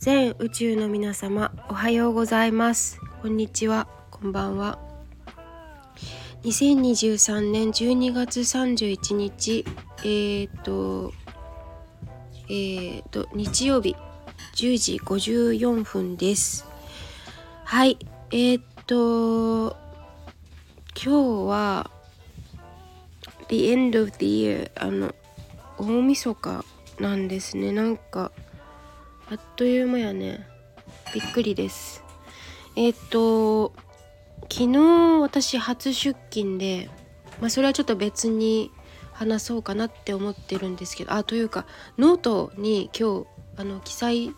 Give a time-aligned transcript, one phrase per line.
[0.00, 3.00] 全宇宙の皆様おはようございます。
[3.20, 3.88] こんにちは。
[4.12, 4.78] こんばんは。
[6.44, 9.64] 2023年12月31日
[10.04, 11.12] えー、っと
[12.48, 13.96] えー、っと日曜日
[14.54, 16.64] 10時54分です。
[17.64, 17.98] はい。
[18.30, 19.76] えー、っと
[20.94, 21.90] 今日は
[23.48, 25.12] The end of the year あの
[25.76, 26.64] 大晦日
[27.00, 27.72] なんですね。
[27.72, 28.30] なんか
[29.30, 30.46] あっという間やね。
[31.12, 32.02] びっくりです。
[32.76, 33.74] えっ、と
[34.50, 36.88] 昨日私初出勤で
[37.40, 38.70] まあそれはちょっと別に
[39.12, 41.66] 話そうかなって思ってるんですけどあというか
[41.98, 44.34] ノートに今日あの記載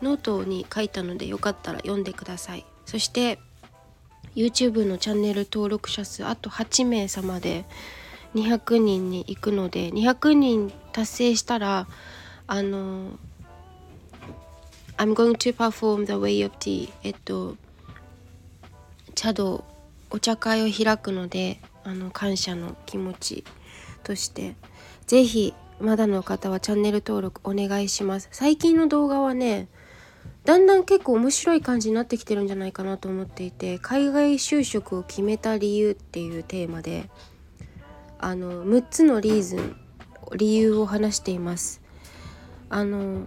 [0.00, 2.64] ノートに書いたのでよかったら読んでください。
[2.86, 3.40] そして
[4.36, 7.64] YouTube のチャンネル登録者数あと8名様で
[8.36, 11.88] 200人に行くので200人達成したら
[12.46, 13.18] あの
[14.96, 16.92] I'm going to perform the way of tea.
[17.02, 17.56] えっと
[19.14, 19.64] 茶道
[20.10, 23.44] お茶会を開くのであの感謝の気持ち
[24.02, 24.54] として。
[25.06, 28.28] 是非まだの方はチャンネル登録お願いします。
[28.32, 29.68] 最近の動画はね
[30.44, 37.10] だんだん結構面白い感じになってきてるんじゃないかなと思っていて海外就職を決めた理由っていうテーマで
[38.18, 39.76] あの6つのリーズン
[40.36, 41.82] 理由を話しています。
[42.70, 43.26] あの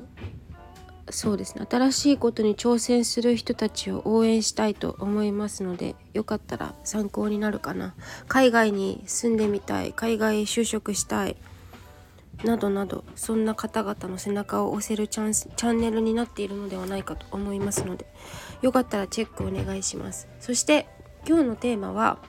[1.09, 7.95] そうですね新しいことに挑戦する人たちを応援したいと思いますのでよかったら参考になるかな
[8.27, 11.37] 海外に住んでみたい海外就職したい
[12.43, 18.05] などなどそんな方々の背中を押せるチャンスチャンネルになっているのではないかと思いますので
[18.61, 20.87] よかったらチェックお願いしますそして
[21.27, 22.19] 今日のテーマは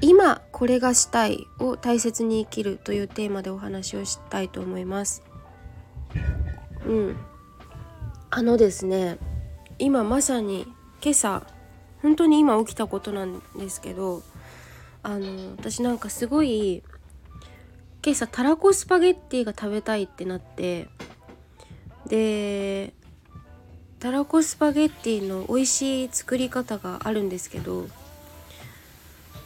[0.00, 5.22] 今これがしたいを大切に生きるというテーマでお話をしたいと思います。
[6.86, 7.16] うん。
[8.36, 9.16] あのですね、
[9.78, 10.66] 今まさに
[11.00, 11.46] 今朝
[12.02, 14.24] 本当に今起きたことなんですけど、
[15.04, 16.82] あの私なんかすごい
[18.04, 20.88] 今朝たらこスパゲッティが食べたいってなって
[22.08, 22.92] で
[24.00, 27.86] たらこスパゲッティの美味しい作り方があるんですけど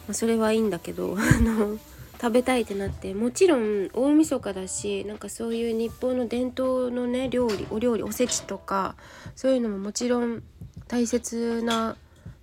[0.09, 1.77] ま、それはいいんだけど あの
[2.21, 8.97] 食べたいってなってもちろん大晦日だしなんかそういう日本の伝統のね料理お料理おせちとか
[9.37, 10.43] そういうのももちろん
[10.89, 11.97] 大切な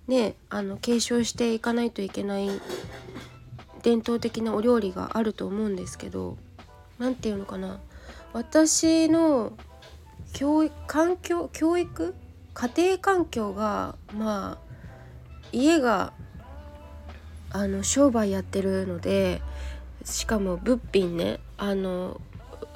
[0.08, 2.48] ねあの継承していかないといけない
[3.82, 6.38] 伝統的なお料理があると思うんですけど
[6.98, 7.78] 何て言うのかな。
[8.32, 9.52] 私の
[10.32, 12.14] 教育環境教育？
[12.54, 14.66] 家庭環境がまあ
[15.52, 16.14] 家が
[17.50, 19.40] あの商売やってるので
[20.04, 22.20] しかも物品ねあの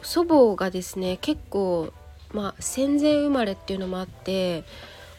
[0.03, 1.92] 祖母がですね結構
[2.32, 4.64] まあ戦前生まれっていうのもあって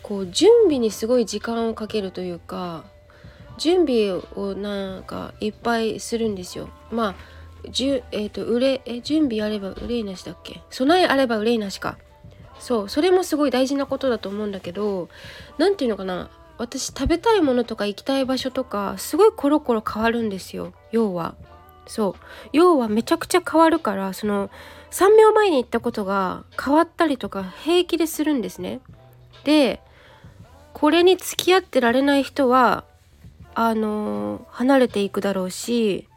[0.01, 2.84] こう準備にすごい時間をかけるというか
[3.57, 6.69] 準備をなんかいっぱいするんですよ。
[6.91, 7.16] まあ
[7.69, 10.62] じゅえーと、と憂え準備あれば憂いなしだっけ？
[10.72, 11.97] 備えあれば憂いなしか。
[12.59, 15.09] そうそれもすごい大事なことだと思うんだけど
[15.59, 16.29] 何て言うのかな？
[16.57, 21.35] 私食べたいものとか行きたい場所とかすごいコロコロ変わるんですよ要は。
[21.88, 22.13] そう
[22.53, 24.50] 要はめちゃくちゃ変わるからその
[24.91, 28.79] 3秒前に行ったことが変わったりとか平気でするんですね。
[29.44, 29.81] で
[30.73, 32.85] これに付き合ってられない人は
[33.56, 36.07] あの離れていくだろうし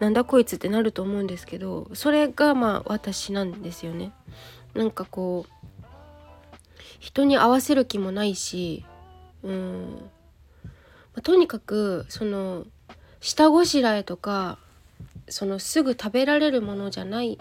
[0.00, 4.12] なんだこいつってなると思うんですけどそれがまあ私なんですよね。
[4.74, 5.70] なんかこう
[6.98, 8.84] 人に合わせる気もないし
[9.42, 10.10] うん、
[10.64, 10.70] ま
[11.16, 12.64] あ、とにかくその
[13.20, 14.58] 下ごしらえとか
[15.28, 17.38] そのすぐ食べられるものじゃない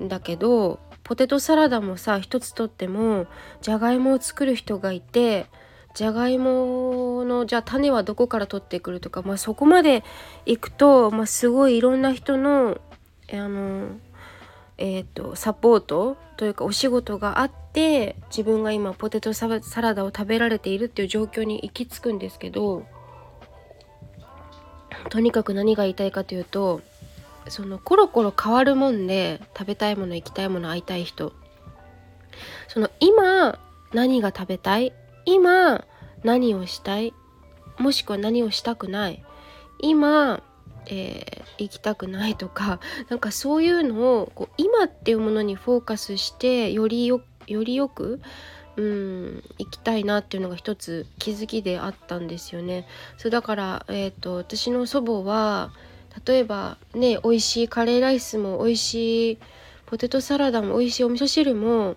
[0.00, 3.26] んだけどポテトサラダもさ一つとっても
[3.60, 5.46] じゃがいもを作る人がいて
[5.94, 10.04] じゃがいものじゃあ種はどこから取ってくるとか、まあ、そこまで
[10.46, 12.80] いくと、まあ、すごいいろんな人の
[13.32, 13.88] あの
[14.78, 22.84] えーと、サポートというかお仕事があって自分が今ポテトサラダを食べられているっていう状況に行き着くんですけど
[25.08, 26.80] とにかく何が言いたいかというと
[27.48, 31.32] そのコロコロ変わるもんで食べたいもの行きたいもの会いたい人。
[32.68, 33.58] その今
[33.92, 34.92] 何が食べたい？
[35.24, 35.84] 今
[36.22, 37.12] 何をしたい？
[37.78, 39.24] もしくは何をしたくない？
[39.80, 40.42] 今
[40.86, 47.20] えー、行きたくないとかなんかそういうのをこう今っていうものにフォーカスしてよりよ
[47.52, 48.20] よりよく
[48.76, 52.86] うん行きたいなっていうのが一つ気づきであったんですよね。
[53.18, 55.72] そうだから、えーと、私の祖母は
[56.26, 59.38] 例えばね美味しいカレーライスも美味しい
[59.86, 61.96] ポテトサラダも美味しいお味噌汁も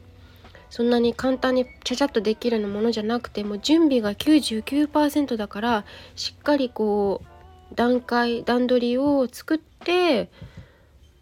[0.70, 5.86] そんなに簡単にちゃちゃっとできるようなものじゃなくても準備が99%だから
[6.16, 10.30] しっかりこう段階段取りを作って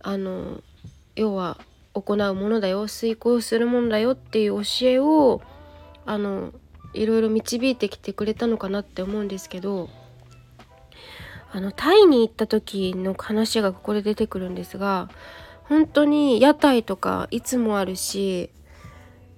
[0.02, 0.62] あの
[1.16, 1.60] 要は
[1.94, 5.42] 行うものだよ遂行するものだよっていう教えを
[6.06, 6.52] あの
[6.94, 9.90] いろいろ導いてきてくれたのかなって思うんですけど
[11.52, 15.10] あのタイに行った時の話がここで出てくるんですが
[15.66, 18.50] 本当に屋台とかいつもあるし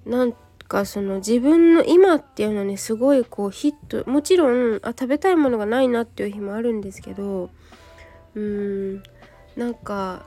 [0.06, 0.34] なん
[0.66, 3.74] かその自分の今っていうのにすごいこうヒッ
[4.04, 7.50] トもちろんあ食べたいものがないなっていう日もあるんですけど
[8.34, 9.02] うーん
[9.56, 10.24] なんか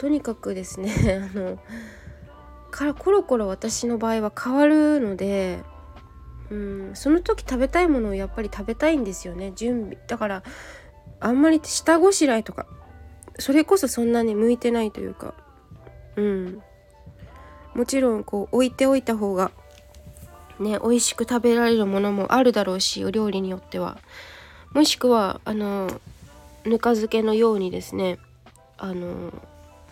[0.00, 0.90] とにかくですね
[1.34, 1.58] あの
[2.70, 5.62] からコロコロ私の場合は変わるので
[6.48, 9.98] うんその時食べたいものをやっぱり食べたいんですよね準備。
[10.06, 10.42] だから
[11.20, 12.66] あんまり下ごしらえとか
[13.38, 15.34] それこそそんなに向いてないというか
[16.16, 16.62] うん。
[17.74, 19.50] もちろんこう置いておいた方が
[20.58, 23.98] ね美味しく食べられるものもあるだろうしお料理によっては。
[24.72, 25.90] もしくはあの
[26.64, 28.18] ぬか漬けのようにですね
[28.78, 29.30] あの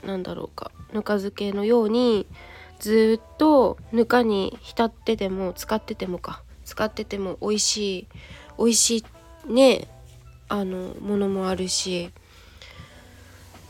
[0.04, 2.26] なんだろうかぬか漬けのように
[2.78, 6.42] ずっとぬかに浸ってても使っててもか。
[6.68, 8.08] 使ってても美味しい
[8.58, 9.04] 美味し
[9.46, 9.88] いね
[10.50, 12.10] あのものもあるし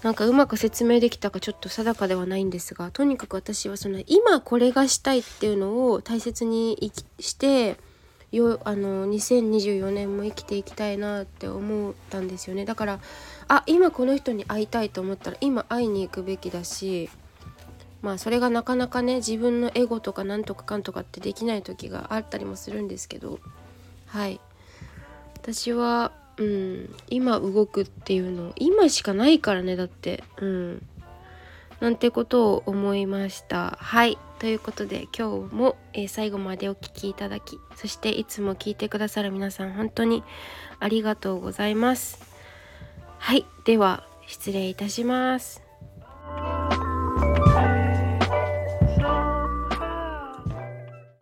[0.02, 7.76] なんかうまく説明できたかちょっと定かではないんですがとにかく私はその今これがしたいっていうのを大切にして
[8.32, 12.64] よあの2024年も生きていきたいなって思ったんですよね。
[12.64, 13.00] だから
[13.48, 17.08] あ今この人に会いたいと思ったら今会いに行くべきだし
[18.02, 23.38] まあそれがなかなかね自分のエゴとかなんとかかんとかってできない時があったりもするんですけど
[24.06, 24.40] はい。
[25.34, 30.22] 私はうん今動くっていうの今しかないからねだって。
[30.40, 30.86] うん。
[31.80, 33.78] なんてことを思いました。
[33.80, 34.18] はい。
[34.38, 40.22] ということで今日も、えー、最後までお聴きいただきそしていつも聞いてくださる皆さん本当に
[40.78, 42.20] ありがとうございます。
[43.18, 45.67] はいでは失礼いたします。